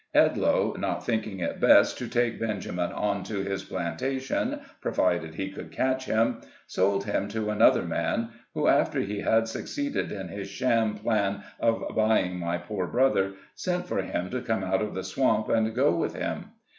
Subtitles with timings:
[0.15, 5.71] Edloe, not thinking it best to take Benjamin on to his plantation (provided he could
[5.71, 10.47] catch him), sold him to another man, who, after he had suc ceeded in his
[10.47, 15.03] sham plan of buying my poor brother, sent for him to come out of the
[15.03, 16.45] swamp and go with him.